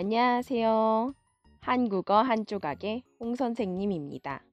안녕하세요. 0.00 1.12
한국어 1.58 2.22
한 2.22 2.46
조각의 2.46 3.02
홍 3.18 3.34
선생님입니다. 3.34 4.44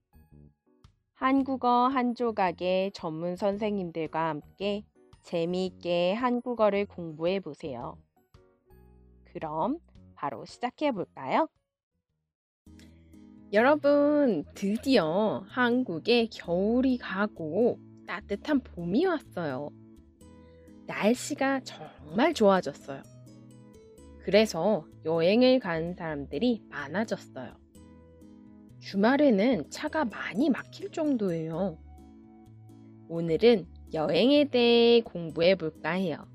한국어 1.13 1.87
한 1.87 2.15
조각의 2.15 2.93
전문 2.93 3.35
선생님들과 3.35 4.29
함께 4.29 4.83
재미있게 5.21 6.13
한국어를 6.13 6.87
공부해 6.87 7.41
보세요. 7.41 7.95
그럼 9.25 9.77
바로 10.15 10.45
시작해 10.45 10.91
볼까요? 10.91 11.47
여러분, 13.53 14.45
드디어 14.55 15.45
한국에 15.47 16.25
겨울이 16.25 16.97
가고 16.97 17.77
따뜻한 18.07 18.61
봄이 18.61 19.05
왔어요. 19.05 19.69
날씨가 20.87 21.59
정말 21.59 22.33
좋아졌어요. 22.33 23.14
그래서 24.25 24.87
여행을 25.05 25.59
간 25.59 25.93
사람들이 25.93 26.63
많아졌어요. 26.69 27.53
주말에는 28.79 29.69
차가 29.69 30.03
많이 30.03 30.49
막힐 30.49 30.89
정도예요. 30.89 31.77
오늘은 33.07 33.67
여행에 33.93 34.45
대해 34.45 35.01
공부해 35.01 35.53
볼까 35.53 35.91
해요. 35.91 36.25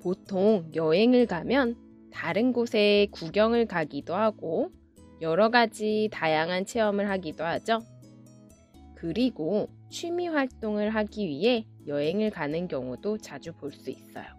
보통 0.00 0.70
여행을 0.76 1.26
가면 1.26 1.74
다른 2.12 2.52
곳에 2.52 3.08
구경을 3.10 3.66
가기도 3.66 4.14
하고 4.14 4.70
여러 5.20 5.50
가지 5.50 6.08
다양한 6.12 6.66
체험을 6.66 7.10
하기도 7.10 7.42
하죠. 7.42 7.80
그리고 8.94 9.68
취미 9.90 10.28
활동을 10.28 10.90
하기 10.90 11.26
위해 11.26 11.66
여행을 11.88 12.30
가는 12.30 12.68
경우도 12.68 13.18
자주 13.18 13.52
볼 13.54 13.72
수 13.72 13.90
있어요. 13.90 14.37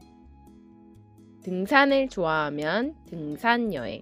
등산을 1.44 2.10
좋아하면 2.10 2.96
등산 3.08 3.74
여행, 3.74 4.02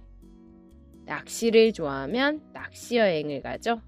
낚시를 1.04 1.72
좋아하면 1.72 2.42
낚시 2.52 2.96
여행을 2.96 3.42
가죠. 3.42 3.80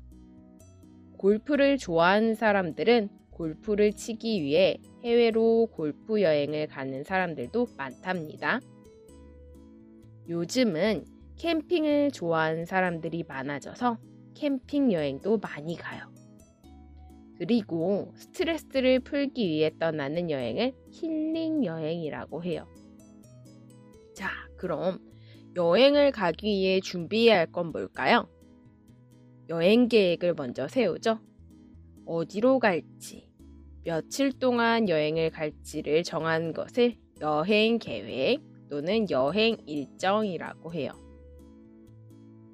골프를 1.18 1.76
좋아하는 1.76 2.34
사람들은 2.34 3.08
골프를 3.30 3.92
치기 3.92 4.42
위해 4.42 4.78
해외로 5.02 5.66
골프 5.66 6.22
여행을 6.22 6.68
가는 6.68 7.02
사람들도 7.04 7.66
많답니다. 7.76 8.60
요즘은 10.28 11.04
캠핑을 11.36 12.12
좋아하는 12.12 12.64
사람들이 12.66 13.24
많아져서 13.26 13.98
캠핑 14.34 14.92
여행도 14.92 15.38
많이 15.38 15.76
가요. 15.76 16.10
그리고 17.36 18.12
스트레스를 18.14 19.00
풀기 19.00 19.48
위해 19.48 19.70
떠나는 19.78 20.30
여행을 20.30 20.74
힐링 20.90 21.64
여행이라고 21.64 22.44
해요. 22.44 22.66
자, 24.60 24.66
그럼 24.66 24.98
여행을 25.56 26.12
가기 26.12 26.46
위해 26.46 26.80
준비해야 26.80 27.38
할 27.38 27.46
건 27.46 27.72
뭘까요? 27.72 28.28
여행 29.48 29.88
계획을 29.88 30.34
먼저 30.34 30.68
세우죠. 30.68 31.18
어디로 32.06 32.58
갈지, 32.58 33.28
며칠 33.84 34.32
동안 34.32 34.88
여행을 34.88 35.30
갈지를 35.30 36.02
정하는 36.04 36.52
것을 36.52 36.96
여행 37.20 37.78
계획 37.78 38.40
또는 38.68 39.08
여행 39.10 39.56
일정이라고 39.66 40.74
해요. 40.74 40.92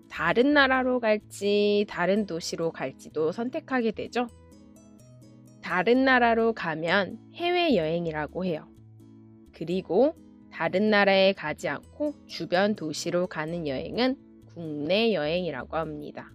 다른 0.09 0.55
나라로 0.55 1.01
갈지, 1.01 1.85
다른 1.89 2.27
도시로 2.27 2.71
갈지도 2.71 3.33
선택하게 3.33 3.91
되죠. 3.91 4.29
다른 5.61 6.05
나라로 6.05 6.55
가면 6.55 7.19
해외여행이라고 7.35 8.45
해요. 8.45 8.69
그리고 9.53 10.15
다른 10.57 10.89
나라에 10.89 11.35
가지 11.35 11.69
않고 11.69 12.15
주변 12.25 12.77
도시로 12.77 13.27
가는 13.27 13.67
여행은 13.67 14.17
국내 14.47 15.13
여행이라고 15.13 15.77
합니다. 15.77 16.33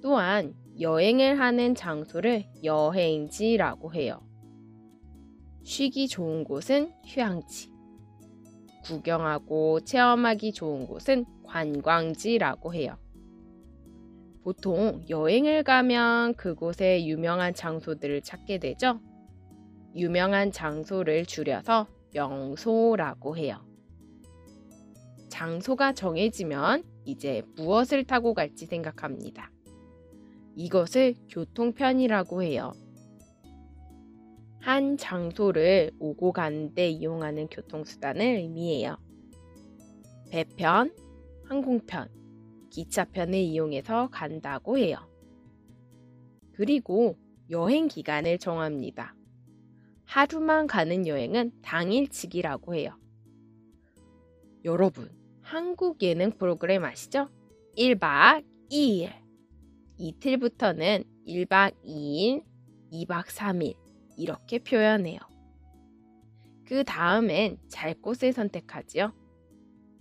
또한 0.00 0.54
여행을 0.80 1.38
하는 1.38 1.74
장소를 1.74 2.46
여행지라고 2.64 3.92
해요. 3.92 4.22
쉬기 5.62 6.08
좋은 6.08 6.42
곳은 6.42 6.90
휴양지, 7.04 7.70
구경하고 8.84 9.80
체험하기 9.80 10.52
좋은 10.52 10.86
곳은 10.86 11.26
관광지라고 11.44 12.72
해요. 12.72 12.96
보통 14.42 15.04
여행을 15.10 15.64
가면 15.64 16.32
그곳의 16.32 17.06
유명한 17.06 17.52
장소들을 17.52 18.22
찾게 18.22 18.56
되죠. 18.56 19.00
유명한 19.94 20.50
장소를 20.50 21.26
줄여서 21.26 21.99
명소라고 22.12 23.36
해요. 23.36 23.64
장소가 25.28 25.92
정해지면 25.92 26.84
이제 27.04 27.42
무엇을 27.56 28.04
타고 28.04 28.34
갈지 28.34 28.66
생각합니다. 28.66 29.50
이것을 30.56 31.14
교통편이라고 31.30 32.42
해요. 32.42 32.72
한 34.60 34.98
장소를 34.98 35.92
오고 35.98 36.32
가는데 36.32 36.90
이용하는 36.90 37.46
교통수단을 37.48 38.22
의미해요. 38.22 38.98
배편, 40.30 40.94
항공편, 41.44 42.08
기차편을 42.70 43.34
이용해서 43.34 44.08
간다고 44.10 44.76
해요. 44.76 44.98
그리고 46.52 47.16
여행 47.50 47.88
기간을 47.88 48.38
정합니다. 48.38 49.14
하루만 50.10 50.66
가는 50.66 51.06
여행은 51.06 51.52
당일치기라고 51.62 52.74
해요. 52.74 52.98
여러분, 54.64 55.08
한국 55.40 56.02
예능 56.02 56.32
프로그램 56.32 56.84
아시죠? 56.84 57.28
1박 57.78 58.44
2일. 58.72 59.12
이틀부터는 59.98 61.04
1박 61.28 61.76
2일, 61.84 62.42
2박 62.92 63.26
3일 63.26 63.76
이렇게 64.16 64.58
표현해요. 64.58 65.20
그 66.64 66.82
다음엔 66.82 67.58
잘 67.68 67.94
곳을 67.94 68.32
선택하지요. 68.32 69.12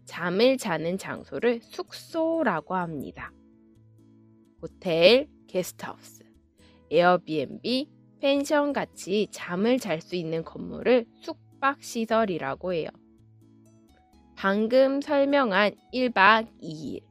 잠을 0.06 0.58
자는 0.58 0.98
장소를 0.98 1.62
숙소라고 1.62 2.74
합니다. 2.74 3.32
호텔, 4.60 5.30
게스트하우스, 5.48 6.24
에어비앤비, 6.90 7.99
펜션 8.20 8.74
같이 8.74 9.28
잠을 9.32 9.80
잘 9.80 10.02
수 10.02 10.16
있는 10.16 10.44
건물을 10.44 11.06
숙박시설이라고 11.22 12.74
해요. 12.74 12.90
방금 14.36 15.02
설명한 15.02 15.76
1박 15.94 16.48
2일. 16.62 17.02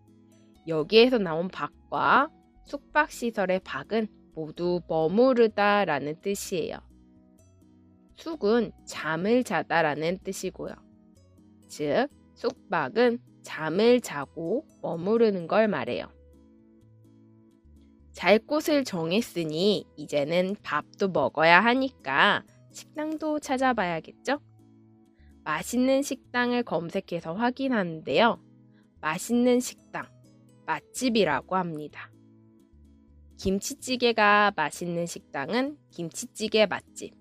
여기에서 0.66 1.18
나온 1.18 1.48
박과 1.48 2.30
숙박시설의 2.66 3.60
박은 3.64 4.06
모두 4.34 4.80
머무르다 4.88 5.84
라는 5.84 6.20
뜻이에요. 6.20 6.78
숙은 8.16 8.72
잠을 8.86 9.44
자다 9.44 9.82
라는 9.82 10.18
뜻이고요. 10.18 10.74
즉, 11.68 12.08
숙박은 12.34 13.18
잠을 13.42 14.00
자고 14.00 14.66
머무르는 14.82 15.46
걸 15.46 15.68
말해요. 15.68 16.17
잘 18.12 18.38
곳을 18.38 18.84
정했으니 18.84 19.84
이제는 19.96 20.56
밥도 20.62 21.08
먹어야 21.08 21.60
하니까 21.60 22.44
식당도 22.72 23.40
찾아봐야겠죠? 23.40 24.40
맛있는 25.44 26.02
식당을 26.02 26.62
검색해서 26.62 27.32
확인하는데요. 27.34 28.38
맛있는 29.00 29.60
식당, 29.60 30.06
맛집이라고 30.66 31.56
합니다. 31.56 32.10
김치찌개가 33.38 34.52
맛있는 34.56 35.06
식당은 35.06 35.78
김치찌개 35.90 36.66
맛집. 36.66 37.14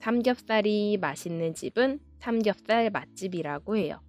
삼겹살이 0.00 0.98
맛있는 0.98 1.54
집은 1.54 2.00
삼겹살 2.20 2.90
맛집이라고 2.90 3.76
해요. 3.76 4.00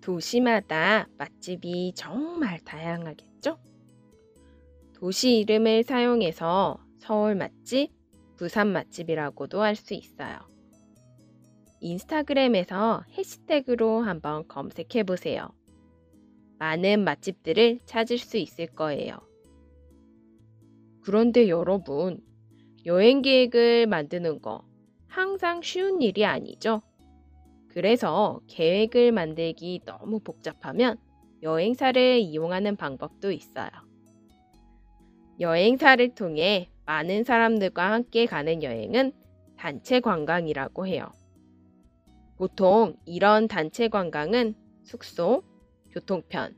도시마다 0.00 1.08
맛집이 1.16 1.92
정말 1.94 2.58
다양하겠죠? 2.60 3.58
도시 5.02 5.38
이름을 5.38 5.82
사용해서 5.82 6.78
서울 7.00 7.34
맛집, 7.34 7.90
부산 8.36 8.68
맛집이라고도 8.68 9.60
할 9.60 9.74
수 9.74 9.94
있어요. 9.94 10.38
인스타그램에서 11.80 13.02
해시태그로 13.10 14.02
한번 14.02 14.46
검색해 14.46 15.02
보세요. 15.02 15.48
많은 16.60 17.02
맛집들을 17.02 17.80
찾을 17.84 18.16
수 18.16 18.36
있을 18.36 18.68
거예요. 18.68 19.18
그런데 21.00 21.48
여러분, 21.48 22.20
여행 22.86 23.22
계획을 23.22 23.88
만드는 23.88 24.40
거 24.40 24.64
항상 25.08 25.62
쉬운 25.62 26.00
일이 26.00 26.24
아니죠? 26.24 26.80
그래서 27.70 28.40
계획을 28.46 29.10
만들기 29.10 29.80
너무 29.84 30.20
복잡하면 30.20 30.96
여행사를 31.42 32.20
이용하는 32.20 32.76
방법도 32.76 33.32
있어요. 33.32 33.91
여행사를 35.42 36.14
통해 36.14 36.70
많은 36.86 37.24
사람들과 37.24 37.90
함께 37.90 38.26
가는 38.26 38.62
여행은 38.62 39.12
단체 39.58 39.98
관광이라고 39.98 40.86
해요. 40.86 41.10
보통 42.38 42.94
이런 43.06 43.48
단체 43.48 43.88
관광은 43.88 44.54
숙소, 44.84 45.42
교통편, 45.90 46.54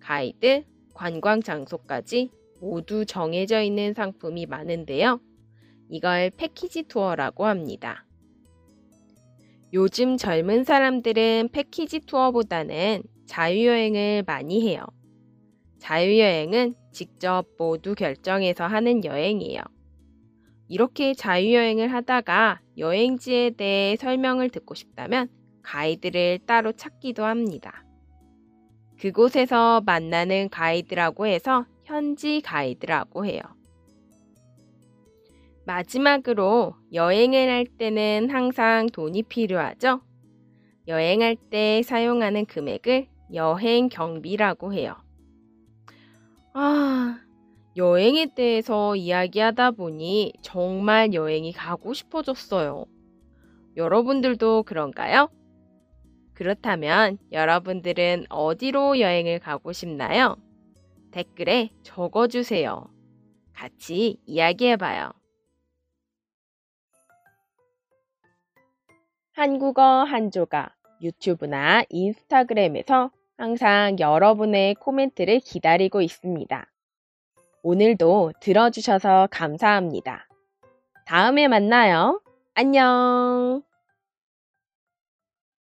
가이드, 0.00 0.64
관광 0.92 1.40
장소까지 1.40 2.30
모두 2.60 3.06
정해져 3.06 3.62
있는 3.62 3.94
상품이 3.94 4.44
많은데요. 4.46 5.18
이걸 5.88 6.30
패키지 6.30 6.82
투어라고 6.82 7.46
합니다. 7.46 8.04
요즘 9.72 10.18
젊은 10.18 10.64
사람들은 10.64 11.48
패키지 11.52 12.00
투어보다는 12.00 13.02
자유여행을 13.26 14.24
많이 14.26 14.68
해요. 14.68 14.84
자유여행은 15.78 16.74
직접 16.90 17.46
모두 17.58 17.94
결정해서 17.94 18.66
하는 18.66 19.04
여행이에요. 19.04 19.60
이렇게 20.68 21.14
자유여행을 21.14 21.92
하다가 21.92 22.60
여행지에 22.76 23.50
대해 23.50 23.96
설명을 23.96 24.50
듣고 24.50 24.74
싶다면 24.74 25.28
가이드를 25.62 26.40
따로 26.46 26.72
찾기도 26.72 27.24
합니다. 27.24 27.84
그곳에서 28.98 29.82
만나는 29.84 30.48
가이드라고 30.48 31.26
해서 31.26 31.66
현지 31.84 32.40
가이드라고 32.40 33.26
해요. 33.26 33.40
마지막으로 35.66 36.74
여행을 36.92 37.48
할 37.48 37.66
때는 37.66 38.30
항상 38.30 38.86
돈이 38.86 39.24
필요하죠? 39.24 40.00
여행할 40.88 41.36
때 41.50 41.82
사용하는 41.82 42.46
금액을 42.46 43.08
여행 43.34 43.88
경비라고 43.88 44.72
해요. 44.72 44.96
아, 46.58 47.20
여행에 47.76 48.28
대해서 48.34 48.96
이야기하다 48.96 49.72
보니 49.72 50.32
정말 50.40 51.12
여행이 51.12 51.52
가고 51.52 51.92
싶어졌어요. 51.92 52.86
여러분들도 53.76 54.62
그런가요? 54.62 55.28
그렇다면 56.32 57.18
여러분들은 57.30 58.24
어디로 58.30 59.00
여행을 59.00 59.38
가고 59.40 59.72
싶나요? 59.72 60.38
댓글에 61.10 61.72
적어주세요. 61.82 62.86
같이 63.52 64.18
이야기해봐요. 64.24 65.12
한국어 69.32 69.82
한조가 70.04 70.74
유튜브나 71.02 71.82
인스타그램에서 71.90 73.10
항상 73.38 73.98
여러분의 74.00 74.74
코멘트를 74.76 75.40
기다리고 75.40 76.00
있습니다. 76.00 76.66
오늘도 77.62 78.32
들어주셔서 78.40 79.28
감사합니다. 79.30 80.26
다음에 81.04 81.46
만나요. 81.46 82.22
안녕! 82.54 83.62